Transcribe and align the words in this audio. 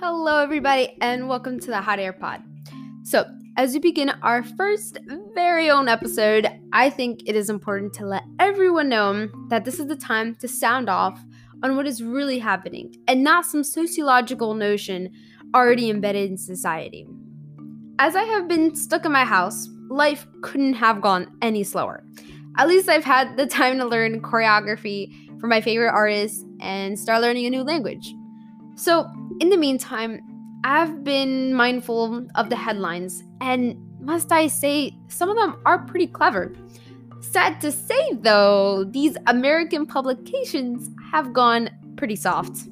Hello, 0.00 0.38
everybody, 0.38 0.96
and 1.00 1.28
welcome 1.28 1.58
to 1.58 1.66
the 1.66 1.80
Hot 1.80 1.98
Air 1.98 2.12
Pod. 2.12 2.40
So, 3.02 3.24
as 3.56 3.72
we 3.74 3.80
begin 3.80 4.10
our 4.22 4.44
first 4.44 4.96
very 5.34 5.70
own 5.70 5.88
episode, 5.88 6.46
I 6.72 6.88
think 6.88 7.22
it 7.26 7.34
is 7.34 7.50
important 7.50 7.94
to 7.94 8.06
let 8.06 8.22
everyone 8.38 8.88
know 8.88 9.28
that 9.48 9.64
this 9.64 9.80
is 9.80 9.88
the 9.88 9.96
time 9.96 10.36
to 10.36 10.46
sound 10.46 10.88
off 10.88 11.20
on 11.64 11.74
what 11.74 11.88
is 11.88 12.00
really 12.00 12.38
happening 12.38 12.94
and 13.08 13.24
not 13.24 13.44
some 13.44 13.64
sociological 13.64 14.54
notion 14.54 15.10
already 15.52 15.90
embedded 15.90 16.30
in 16.30 16.36
society. 16.38 17.04
As 17.98 18.14
I 18.14 18.22
have 18.22 18.46
been 18.46 18.76
stuck 18.76 19.04
in 19.04 19.10
my 19.10 19.24
house, 19.24 19.68
life 19.90 20.28
couldn't 20.42 20.74
have 20.74 21.00
gone 21.00 21.36
any 21.42 21.64
slower. 21.64 22.04
At 22.56 22.68
least 22.68 22.88
I've 22.88 23.02
had 23.02 23.36
the 23.36 23.48
time 23.48 23.78
to 23.78 23.84
learn 23.84 24.22
choreography 24.22 25.40
for 25.40 25.48
my 25.48 25.60
favorite 25.60 25.90
artists 25.90 26.44
and 26.60 26.96
start 26.96 27.20
learning 27.20 27.46
a 27.46 27.50
new 27.50 27.64
language. 27.64 28.14
So, 28.76 29.10
in 29.40 29.50
the 29.50 29.56
meantime, 29.56 30.20
I've 30.64 31.04
been 31.04 31.54
mindful 31.54 32.26
of 32.34 32.50
the 32.50 32.56
headlines, 32.56 33.22
and 33.40 33.76
must 34.00 34.32
I 34.32 34.48
say, 34.48 34.92
some 35.08 35.30
of 35.30 35.36
them 35.36 35.60
are 35.64 35.84
pretty 35.86 36.06
clever. 36.06 36.54
Sad 37.20 37.60
to 37.60 37.72
say, 37.72 38.14
though, 38.20 38.84
these 38.84 39.16
American 39.26 39.86
publications 39.86 40.90
have 41.12 41.32
gone 41.32 41.70
pretty 41.96 42.16
soft. 42.16 42.68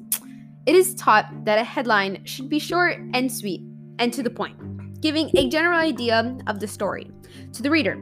It 0.65 0.75
is 0.75 0.95
taught 0.95 1.45
that 1.45 1.59
a 1.59 1.63
headline 1.63 2.25
should 2.25 2.49
be 2.49 2.59
short 2.59 2.97
and 3.13 3.31
sweet 3.31 3.61
and 3.99 4.13
to 4.13 4.21
the 4.21 4.29
point, 4.29 5.01
giving 5.01 5.29
a 5.37 5.49
general 5.49 5.79
idea 5.79 6.37
of 6.47 6.59
the 6.59 6.67
story 6.67 7.09
to 7.53 7.61
the 7.61 7.69
reader. 7.69 7.93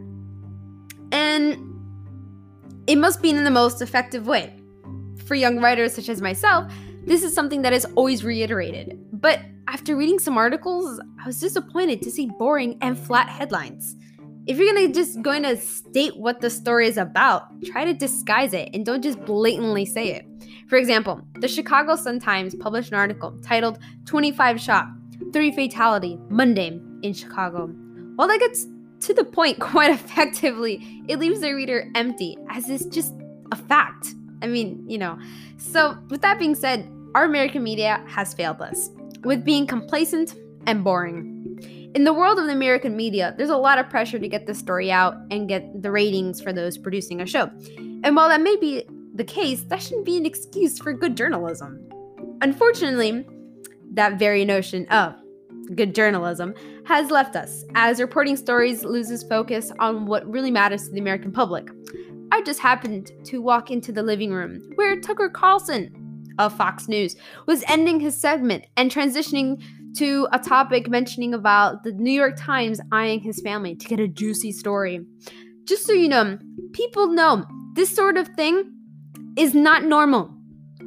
And 1.11 1.57
it 2.87 2.97
must 2.97 3.21
be 3.21 3.29
in 3.29 3.43
the 3.43 3.51
most 3.51 3.81
effective 3.81 4.27
way. 4.27 4.53
For 5.25 5.35
young 5.35 5.59
writers 5.59 5.93
such 5.93 6.09
as 6.09 6.21
myself, 6.21 6.71
this 7.05 7.23
is 7.23 7.33
something 7.33 7.61
that 7.61 7.73
is 7.73 7.85
always 7.95 8.23
reiterated. 8.23 8.99
But 9.13 9.39
after 9.67 9.95
reading 9.95 10.19
some 10.19 10.37
articles, 10.37 10.99
I 11.21 11.27
was 11.27 11.39
disappointed 11.39 12.01
to 12.01 12.11
see 12.11 12.27
boring 12.39 12.77
and 12.81 12.97
flat 12.97 13.29
headlines. 13.29 13.95
If 14.47 14.57
you're 14.57 14.73
gonna 14.73 14.93
just 14.93 15.21
going 15.21 15.43
to 15.43 15.57
state 15.57 16.17
what 16.17 16.39
the 16.39 16.49
story 16.49 16.87
is 16.87 16.97
about, 16.97 17.63
try 17.63 17.83
to 17.85 17.93
disguise 17.93 18.53
it 18.53 18.69
and 18.73 18.85
don't 18.85 19.01
just 19.01 19.23
blatantly 19.25 19.85
say 19.85 20.13
it. 20.13 20.25
For 20.67 20.77
example, 20.77 21.21
the 21.39 21.47
Chicago 21.47 21.95
Sun-Times 21.95 22.55
published 22.55 22.91
an 22.91 22.97
article 22.97 23.37
titled 23.43 23.79
25 24.05 24.59
Shot, 24.59 24.87
3 25.33 25.51
Fatality, 25.51 26.19
Monday 26.29 26.79
in 27.01 27.13
Chicago. 27.13 27.67
While 28.15 28.27
that 28.27 28.39
gets 28.39 28.67
to 29.01 29.13
the 29.13 29.23
point 29.23 29.59
quite 29.59 29.91
effectively, 29.91 31.03
it 31.07 31.19
leaves 31.19 31.41
the 31.41 31.53
reader 31.53 31.91
empty, 31.95 32.37
as 32.49 32.69
it's 32.69 32.85
just 32.85 33.13
a 33.51 33.55
fact. 33.55 34.13
I 34.41 34.47
mean, 34.47 34.83
you 34.87 34.97
know. 34.97 35.17
So, 35.57 35.97
with 36.09 36.21
that 36.21 36.37
being 36.37 36.55
said, 36.55 36.87
our 37.15 37.23
American 37.23 37.63
media 37.63 38.03
has 38.07 38.33
failed 38.33 38.61
us 38.61 38.89
with 39.23 39.45
being 39.45 39.65
complacent 39.65 40.35
and 40.67 40.83
boring. 40.83 41.31
In 41.95 42.03
the 42.03 42.11
world 42.11 42.37
of 42.37 42.45
the 42.45 42.51
American 42.51 42.97
media, 42.97 43.33
there's 43.37 43.49
a 43.49 43.55
lot 43.55 43.79
of 43.79 43.89
pressure 43.89 44.19
to 44.19 44.27
get 44.27 44.45
the 44.45 44.53
story 44.53 44.91
out 44.91 45.15
and 45.31 45.47
get 45.47 45.81
the 45.81 45.89
ratings 45.91 46.41
for 46.41 46.51
those 46.51 46.77
producing 46.77 47.21
a 47.21 47.25
show. 47.25 47.49
And 48.03 48.17
while 48.17 48.27
that 48.27 48.41
may 48.41 48.57
be 48.57 48.85
the 49.15 49.23
case, 49.23 49.61
that 49.69 49.81
shouldn't 49.81 50.05
be 50.05 50.17
an 50.17 50.25
excuse 50.25 50.77
for 50.77 50.91
good 50.91 51.15
journalism. 51.15 51.89
Unfortunately, 52.41 53.25
that 53.93 54.19
very 54.19 54.43
notion 54.43 54.85
of 54.87 55.15
good 55.73 55.95
journalism 55.95 56.53
has 56.85 57.11
left 57.11 57.37
us 57.37 57.63
as 57.75 58.01
reporting 58.01 58.35
stories 58.35 58.83
loses 58.83 59.23
focus 59.23 59.71
on 59.79 60.05
what 60.05 60.29
really 60.29 60.51
matters 60.51 60.83
to 60.87 60.91
the 60.91 60.99
American 60.99 61.31
public. 61.31 61.69
I 62.33 62.41
just 62.41 62.59
happened 62.59 63.13
to 63.23 63.41
walk 63.41 63.71
into 63.71 63.93
the 63.93 64.03
living 64.03 64.33
room 64.33 64.61
where 64.75 64.99
Tucker 64.99 65.29
Carlson 65.29 66.04
of 66.39 66.55
Fox 66.55 66.87
News 66.87 67.15
was 67.45 67.63
ending 67.67 67.99
his 67.99 68.19
segment 68.19 68.65
and 68.77 68.91
transitioning 68.91 69.61
to 69.97 70.27
a 70.31 70.39
topic 70.39 70.89
mentioning 70.89 71.33
about 71.33 71.83
the 71.83 71.91
New 71.93 72.11
York 72.11 72.35
Times 72.37 72.81
eyeing 72.91 73.21
his 73.21 73.41
family 73.41 73.75
to 73.75 73.87
get 73.87 73.99
a 73.99 74.07
juicy 74.07 74.51
story. 74.51 74.99
Just 75.63 75.85
so 75.85 75.93
you 75.93 76.07
know, 76.07 76.37
people 76.73 77.07
know 77.07 77.45
this 77.73 77.93
sort 77.93 78.17
of 78.17 78.27
thing 78.29 78.71
is 79.37 79.53
not 79.53 79.83
normal. 79.83 80.31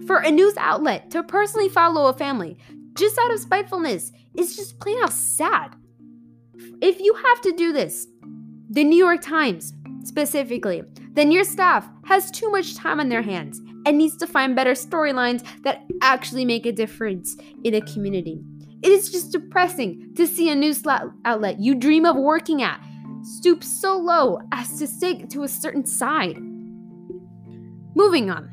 For 0.06 0.19
a 0.19 0.31
news 0.31 0.54
outlet 0.58 1.10
to 1.10 1.22
personally 1.22 1.69
follow 1.69 2.06
a 2.06 2.14
family 2.14 2.58
just 2.97 3.19
out 3.19 3.32
of 3.32 3.41
spitefulness 3.41 4.12
is 4.37 4.56
just 4.56 4.81
plain 4.81 4.98
out 5.03 5.12
sad. 5.12 5.76
If 6.81 7.00
you 7.00 7.14
have 7.14 7.41
to 7.42 7.53
do 7.53 7.72
this, 7.72 8.06
the 8.70 8.84
New 8.84 8.97
York 8.97 9.22
Times 9.22 9.72
specifically, 10.04 10.82
then 11.19 11.31
your 11.33 11.45
staff 11.45 11.89
has 12.05 12.31
too 12.31 12.51
much 12.51 12.77
time 12.77 13.01
on 13.01 13.09
their 13.09 13.23
hands 13.23 13.61
and 13.87 13.99
needs 13.99 14.17
to 14.19 14.27
find 14.27 14.55
better 14.55 14.73
storylines 14.73 15.45
that 15.62 15.84
actually 16.03 16.45
make 16.45 16.67
a 16.67 16.73
difference 16.73 17.37
in 17.65 17.75
a 17.75 17.81
community. 17.81 18.41
It 18.83 18.93
is 18.93 19.11
just 19.11 19.33
depressing 19.33 20.15
to 20.15 20.27
see 20.27 20.51
a 20.51 20.55
news 20.55 20.83
outlet 21.25 21.59
you 21.59 21.75
dream 21.75 22.05
of 22.05 22.17
working 22.17 22.62
at 22.62 22.81
stoop 23.23 23.65
so 23.65 23.97
low 23.99 24.39
as 24.53 24.79
to 24.79 24.87
stick 24.87 25.29
to 25.31 25.43
a 25.43 25.49
certain 25.49 25.84
side. 25.84 26.39
Moving 27.95 28.31
on. 28.31 28.50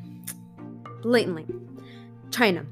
Blatantly. 1.04 1.46
China. 2.32 2.66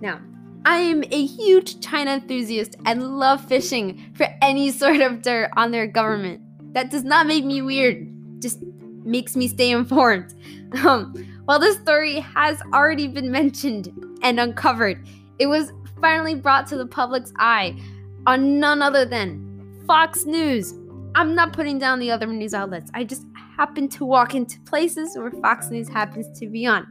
Now, 0.00 0.20
I 0.64 0.78
am 0.78 1.02
a 1.10 1.26
huge 1.26 1.80
China 1.80 2.12
enthusiast 2.12 2.76
and 2.84 3.18
love 3.18 3.44
fishing 3.46 4.12
for 4.14 4.26
any 4.42 4.70
sort 4.70 5.00
of 5.00 5.22
dirt 5.22 5.50
on 5.56 5.70
their 5.70 5.86
government. 5.86 6.42
That 6.74 6.90
does 6.90 7.02
not 7.02 7.26
make 7.26 7.44
me 7.44 7.62
weird, 7.62 8.06
just 8.40 8.58
makes 9.04 9.36
me 9.36 9.48
stay 9.48 9.70
informed. 9.70 10.34
Um, 10.86 11.12
while 11.44 11.58
this 11.58 11.76
story 11.76 12.20
has 12.20 12.62
already 12.72 13.06
been 13.06 13.30
mentioned 13.30 13.92
and 14.22 14.40
uncovered, 14.40 15.06
it 15.38 15.46
was 15.46 15.70
finally 16.00 16.34
brought 16.34 16.66
to 16.68 16.78
the 16.78 16.86
public's 16.86 17.30
eye 17.36 17.78
on 18.26 18.58
none 18.58 18.80
other 18.80 19.04
than 19.04 19.84
Fox 19.86 20.24
News. 20.24 20.72
I'm 21.14 21.34
not 21.34 21.52
putting 21.52 21.78
down 21.78 21.98
the 21.98 22.10
other 22.10 22.26
news 22.26 22.54
outlets. 22.54 22.90
I 22.94 23.04
just 23.04 23.26
happen 23.56 23.88
to 23.90 24.04
walk 24.04 24.34
into 24.34 24.60
places 24.60 25.16
where 25.16 25.30
Fox 25.30 25.70
News 25.70 25.88
happens 25.88 26.38
to 26.38 26.46
be 26.46 26.64
on. 26.66 26.86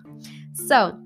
So, 0.53 0.97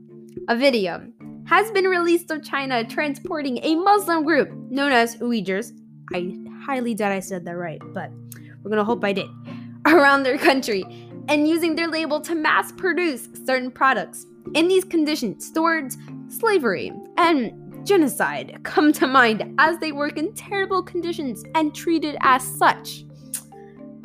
a 0.50 0.56
video 0.56 1.08
has 1.46 1.72
been 1.72 1.86
released 1.86 2.32
of 2.32 2.44
China 2.44 2.84
transporting 2.84 3.60
a 3.64 3.76
Muslim 3.76 4.26
group 4.26 4.52
known 4.70 4.92
as 4.92 5.16
Uyghurs. 5.18 5.72
I 6.14 6.36
highly 6.66 6.94
doubt 6.94 7.12
I 7.12 7.20
said 7.20 7.46
that 7.46 7.56
right, 7.56 7.82
but 7.94 8.12
we're 8.64 8.70
gonna 8.70 8.84
hope 8.84 9.04
I 9.04 9.14
did. 9.14 9.28
Around 9.94 10.24
their 10.24 10.40
country 10.40 10.84
and 11.28 11.48
using 11.48 11.76
their 11.76 11.88
label 11.88 12.20
to 12.22 12.34
mass 12.34 12.72
produce 12.72 13.28
certain 13.46 13.70
products. 13.70 14.26
In 14.56 14.68
these 14.68 14.84
conditions, 14.84 15.52
towards 15.52 15.96
slavery 16.28 16.92
and 17.18 17.86
genocide 17.86 18.60
come 18.64 18.92
to 18.94 19.06
mind 19.06 19.54
as 19.60 19.78
they 19.78 19.92
work 19.92 20.18
in 20.18 20.34
terrible 20.34 20.82
conditions 20.82 21.44
and 21.54 21.76
treated 21.76 22.18
as 22.22 22.44
such. 22.44 23.06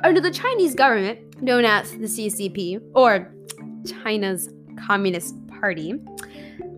Under 0.05 0.21
the 0.21 0.31
Chinese 0.31 0.75
government, 0.75 1.41
known 1.43 1.65
as 1.65 1.91
the 1.93 2.07
CCP, 2.07 2.83
or 2.95 3.35
China's 4.03 4.51
Communist 4.87 5.35
Party, 5.49 5.95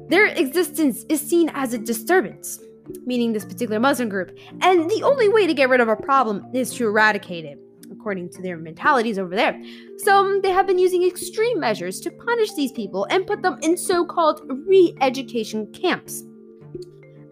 their 0.08 0.26
existence 0.26 1.04
is 1.08 1.20
seen 1.20 1.50
as 1.54 1.72
a 1.72 1.78
disturbance, 1.78 2.60
meaning 3.04 3.32
this 3.32 3.44
particular 3.44 3.80
Muslim 3.80 4.08
group, 4.08 4.36
and 4.60 4.88
the 4.88 5.02
only 5.02 5.28
way 5.28 5.46
to 5.48 5.54
get 5.54 5.68
rid 5.68 5.80
of 5.80 5.88
a 5.88 5.96
problem 5.96 6.46
is 6.54 6.72
to 6.74 6.86
eradicate 6.86 7.44
it 7.44 7.58
according 8.02 8.28
to 8.28 8.42
their 8.42 8.56
mentalities 8.56 9.16
over 9.16 9.36
there. 9.36 9.62
So 9.98 10.40
they 10.42 10.50
have 10.50 10.66
been 10.66 10.78
using 10.78 11.06
extreme 11.06 11.60
measures 11.60 12.00
to 12.00 12.10
punish 12.10 12.52
these 12.54 12.72
people 12.72 13.06
and 13.10 13.24
put 13.24 13.42
them 13.42 13.58
in 13.62 13.76
so 13.76 14.04
called 14.04 14.42
re 14.66 14.96
education 15.00 15.72
camps. 15.72 16.24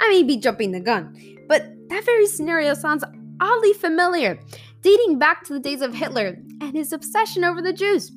I 0.00 0.08
may 0.10 0.22
be 0.22 0.36
jumping 0.36 0.70
the 0.70 0.78
gun, 0.78 1.12
but 1.48 1.62
that 1.88 2.04
very 2.04 2.26
scenario 2.26 2.74
sounds 2.74 3.02
oddly 3.40 3.72
familiar, 3.72 4.38
dating 4.80 5.18
back 5.18 5.42
to 5.44 5.54
the 5.54 5.58
days 5.58 5.82
of 5.82 5.92
Hitler 5.92 6.38
and 6.60 6.72
his 6.72 6.92
obsession 6.92 7.42
over 7.42 7.60
the 7.60 7.72
Jews. 7.72 8.12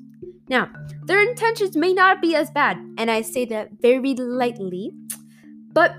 Now, 0.47 0.69
their 1.05 1.27
intentions 1.27 1.75
may 1.75 1.91
not 1.91 2.21
be 2.21 2.35
as 2.35 2.51
bad, 2.51 2.77
and 2.99 3.09
I 3.09 3.21
say 3.21 3.45
that 3.45 3.69
very 3.81 4.13
lightly, 4.13 4.91
but 5.71 5.95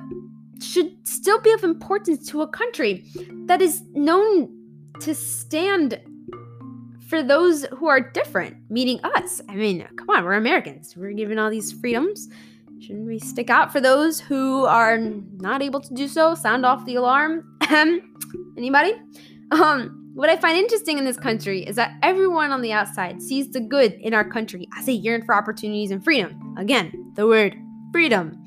should 0.62 0.96
still 1.02 1.40
be 1.40 1.52
of 1.52 1.64
importance 1.64 2.28
to 2.28 2.42
a 2.42 2.46
country 2.46 3.04
that 3.46 3.60
is 3.60 3.82
known 3.92 4.48
to 5.00 5.14
stand 5.14 6.00
for 7.08 7.22
those 7.22 7.64
who 7.66 7.86
are 7.86 8.00
different, 8.00 8.56
meaning 8.70 9.00
us. 9.04 9.40
I 9.48 9.54
mean, 9.54 9.86
come 9.96 10.10
on, 10.10 10.24
we're 10.24 10.34
Americans. 10.34 10.96
We're 10.96 11.12
given 11.12 11.38
all 11.38 11.50
these 11.50 11.72
freedoms. 11.72 12.28
Shouldn't 12.80 13.06
we 13.06 13.18
stick 13.18 13.50
out 13.50 13.72
for 13.72 13.80
those 13.80 14.20
who 14.20 14.64
are 14.64 14.98
not 14.98 15.62
able 15.62 15.80
to 15.80 15.94
do 15.94 16.08
so? 16.08 16.34
Sound 16.34 16.66
off 16.66 16.84
the 16.84 16.96
alarm. 16.96 17.58
Anybody? 18.56 18.94
Um, 19.52 20.12
what 20.14 20.28
I 20.28 20.36
find 20.36 20.56
interesting 20.56 20.98
in 20.98 21.04
this 21.04 21.16
country 21.16 21.62
is 21.64 21.76
that 21.76 21.96
everyone 22.02 22.52
on 22.52 22.62
the 22.62 22.72
outside 22.72 23.20
sees 23.22 23.50
the 23.50 23.60
good 23.60 23.94
in 23.94 24.14
our 24.14 24.28
country 24.28 24.68
as 24.78 24.86
they 24.86 24.92
yearn 24.92 25.24
for 25.24 25.34
opportunities 25.34 25.90
and 25.90 26.04
freedom. 26.04 26.54
Again, 26.58 27.12
the 27.14 27.26
word 27.26 27.56
freedom. 27.92 28.44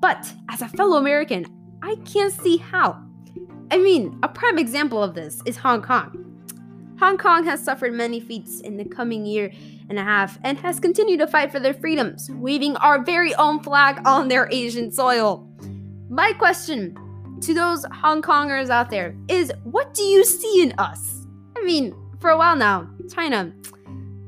But 0.00 0.30
as 0.50 0.62
a 0.62 0.68
fellow 0.68 0.98
American, 0.98 1.46
I 1.82 1.96
can't 2.04 2.32
see 2.32 2.56
how. 2.56 3.02
I 3.70 3.78
mean, 3.78 4.18
a 4.22 4.28
prime 4.28 4.58
example 4.58 5.02
of 5.02 5.14
this 5.14 5.40
is 5.46 5.56
Hong 5.56 5.80
Kong. 5.80 6.25
Hong 6.98 7.18
Kong 7.18 7.44
has 7.44 7.62
suffered 7.62 7.92
many 7.92 8.20
feats 8.20 8.60
in 8.60 8.78
the 8.78 8.84
coming 8.84 9.26
year 9.26 9.52
and 9.90 9.98
a 9.98 10.02
half 10.02 10.38
and 10.44 10.56
has 10.58 10.80
continued 10.80 11.18
to 11.18 11.26
fight 11.26 11.52
for 11.52 11.60
their 11.60 11.74
freedoms, 11.74 12.30
waving 12.30 12.74
our 12.76 13.04
very 13.04 13.34
own 13.34 13.62
flag 13.62 14.00
on 14.06 14.28
their 14.28 14.48
Asian 14.50 14.90
soil. 14.90 15.46
My 16.08 16.32
question 16.32 16.96
to 17.42 17.52
those 17.52 17.84
Hong 17.92 18.22
Kongers 18.22 18.70
out 18.70 18.88
there 18.88 19.14
is 19.28 19.52
what 19.64 19.92
do 19.92 20.02
you 20.02 20.24
see 20.24 20.62
in 20.62 20.72
us? 20.78 21.26
I 21.56 21.64
mean, 21.64 21.94
for 22.18 22.30
a 22.30 22.38
while 22.38 22.56
now, 22.56 22.88
China 23.12 23.52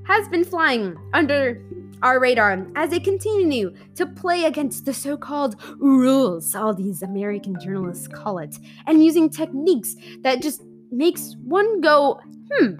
has 0.07 0.29
been 0.29 0.45
flying 0.45 0.97
under 1.15 1.63
our 2.03 2.21
radar 2.21 2.67
as 2.77 2.91
they 2.91 3.01
continue 3.01 3.75
to 3.95 4.07
play 4.07 4.45
against 4.45 4.85
the 4.85 4.93
so 4.93 5.17
called 5.17 5.57
rules, 5.79 6.55
all 6.55 6.75
these 6.75 7.03
American 7.03 7.59
journalists 7.61 8.07
call 8.07 8.39
it, 8.39 8.57
and 8.87 9.05
using 9.05 9.29
techniques 9.29 9.97
that 10.21 10.43
just 10.43 10.63
makes 10.91 11.37
one 11.45 11.81
go, 11.81 12.21
hmm, 12.53 12.75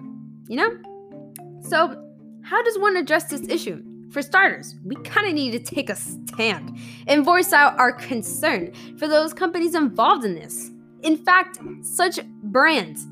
you 0.47 0.55
know? 0.55 0.69
So, 1.61 2.05
how 2.43 2.63
does 2.63 2.77
one 2.79 2.97
address 2.97 3.25
this 3.25 3.47
issue? 3.47 3.83
For 4.11 4.23
starters, 4.23 4.75
we 4.83 4.95
kind 4.97 5.27
of 5.27 5.33
need 5.33 5.51
to 5.51 5.59
take 5.59 5.89
a 5.89 5.95
stand 5.95 6.79
and 7.05 7.23
voice 7.23 7.53
out 7.53 7.77
our 7.77 7.91
concern 7.91 8.73
for 8.97 9.07
those 9.07 9.33
companies 9.33 9.75
involved 9.75 10.25
in 10.25 10.33
this. 10.33 10.71
In 11.03 11.15
fact, 11.15 11.59
such 11.81 12.19
brands, 12.43 13.05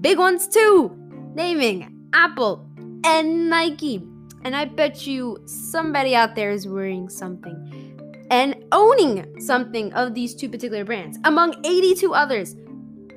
big 0.00 0.18
ones 0.18 0.48
too, 0.48 0.90
naming 1.34 2.08
Apple 2.12 2.66
and 3.04 3.48
Nike. 3.48 4.04
And 4.42 4.56
I 4.56 4.64
bet 4.64 5.06
you 5.06 5.38
somebody 5.46 6.16
out 6.16 6.34
there 6.34 6.50
is 6.50 6.66
wearing 6.66 7.08
something 7.08 8.26
and 8.30 8.56
owning 8.72 9.40
something 9.40 9.92
of 9.92 10.14
these 10.14 10.34
two 10.34 10.48
particular 10.48 10.84
brands, 10.84 11.18
among 11.24 11.64
82 11.64 12.12
others 12.12 12.56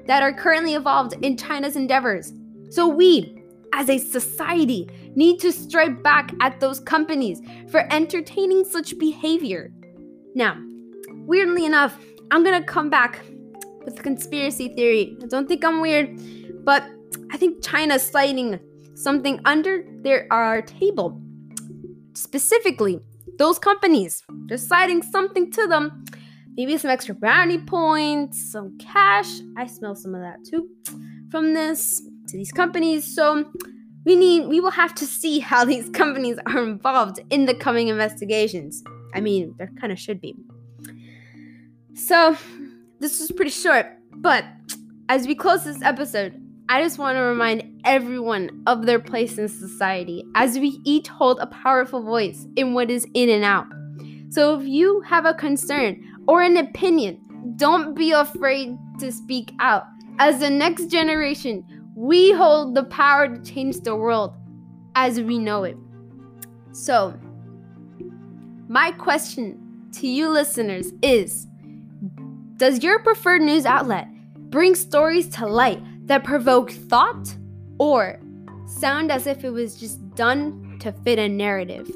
that 0.07 0.23
are 0.23 0.33
currently 0.33 0.73
involved 0.73 1.13
in 1.21 1.37
China's 1.37 1.75
endeavors. 1.75 2.33
So 2.69 2.87
we, 2.87 3.43
as 3.73 3.89
a 3.89 3.97
society, 3.97 4.89
need 5.15 5.39
to 5.39 5.51
strike 5.51 6.01
back 6.03 6.33
at 6.41 6.59
those 6.59 6.79
companies 6.79 7.41
for 7.69 7.91
entertaining 7.93 8.65
such 8.65 8.97
behavior. 8.97 9.71
Now, 10.35 10.57
weirdly 11.09 11.65
enough, 11.65 11.97
I'm 12.31 12.43
gonna 12.43 12.63
come 12.63 12.89
back 12.89 13.21
with 13.85 13.99
a 13.99 14.03
conspiracy 14.03 14.69
theory. 14.69 15.17
I 15.23 15.27
don't 15.27 15.47
think 15.47 15.63
I'm 15.63 15.79
weird, 15.81 16.19
but 16.65 16.83
I 17.31 17.37
think 17.37 17.63
China's 17.63 18.03
sliding 18.03 18.59
something 18.95 19.39
under 19.45 19.85
their 20.01 20.27
our 20.31 20.61
table. 20.61 21.21
Specifically, 22.13 22.99
those 23.37 23.59
companies, 23.59 24.23
they're 24.47 24.57
sliding 24.57 25.01
something 25.03 25.51
to 25.51 25.67
them. 25.67 26.03
Maybe 26.57 26.77
some 26.77 26.89
extra 26.89 27.13
brownie 27.13 27.59
points, 27.59 28.51
some 28.51 28.77
cash. 28.79 29.29
I 29.55 29.67
smell 29.67 29.95
some 29.95 30.15
of 30.15 30.21
that 30.21 30.43
too 30.43 30.67
from 31.29 31.53
this 31.53 32.01
to 32.27 32.37
these 32.37 32.51
companies. 32.51 33.15
So 33.15 33.45
we 34.05 34.15
need 34.15 34.47
we 34.47 34.59
will 34.59 34.71
have 34.71 34.95
to 34.95 35.05
see 35.05 35.39
how 35.39 35.65
these 35.73 35.89
companies 35.89 36.37
are 36.47 36.63
involved 36.63 37.19
in 37.29 37.45
the 37.45 37.53
coming 37.53 37.89
investigations. 37.89 38.83
I 39.13 39.21
mean, 39.21 39.53
there 39.57 39.71
kind 39.79 39.91
of 39.91 39.99
should 39.99 40.21
be. 40.21 40.35
So, 41.93 42.37
this 42.99 43.19
was 43.19 43.31
pretty 43.31 43.51
short, 43.51 43.87
but 44.17 44.45
as 45.09 45.25
we 45.25 45.33
close 45.33 45.63
this 45.63 45.81
episode, 45.81 46.39
I 46.69 46.83
just 46.83 46.99
want 46.99 47.15
to 47.15 47.21
remind 47.21 47.81
everyone 47.85 48.63
of 48.67 48.85
their 48.85 48.99
place 48.99 49.37
in 49.37 49.47
society 49.47 50.23
as 50.35 50.59
we 50.59 50.79
each 50.83 51.07
hold 51.07 51.39
a 51.39 51.47
powerful 51.47 52.03
voice 52.03 52.45
in 52.55 52.73
what 52.73 52.91
is 52.91 53.07
in 53.13 53.29
and 53.29 53.43
out. 53.43 53.65
So, 54.29 54.59
if 54.59 54.67
you 54.67 55.01
have 55.01 55.25
a 55.25 55.33
concern 55.33 56.03
or 56.27 56.41
an 56.41 56.57
opinion, 56.57 57.19
don't 57.55 57.93
be 57.93 58.11
afraid 58.11 58.77
to 58.99 59.11
speak 59.11 59.53
out. 59.59 59.85
As 60.19 60.39
the 60.39 60.49
next 60.49 60.87
generation, 60.87 61.63
we 61.95 62.31
hold 62.31 62.75
the 62.75 62.83
power 62.83 63.27
to 63.27 63.41
change 63.41 63.79
the 63.81 63.95
world 63.95 64.33
as 64.95 65.21
we 65.21 65.39
know 65.39 65.63
it. 65.63 65.77
So, 66.71 67.17
my 68.67 68.91
question 68.91 69.89
to 69.93 70.07
you 70.07 70.29
listeners 70.29 70.91
is 71.01 71.47
Does 72.57 72.83
your 72.83 72.99
preferred 72.99 73.41
news 73.41 73.65
outlet 73.65 74.07
bring 74.49 74.75
stories 74.75 75.27
to 75.29 75.45
light 75.45 75.81
that 76.07 76.23
provoke 76.23 76.71
thought 76.71 77.35
or 77.79 78.19
sound 78.65 79.11
as 79.11 79.27
if 79.27 79.43
it 79.43 79.51
was 79.51 79.79
just 79.79 80.13
done 80.15 80.77
to 80.81 80.91
fit 80.91 81.19
a 81.19 81.29
narrative? 81.29 81.89